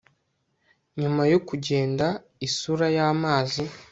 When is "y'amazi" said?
2.95-3.63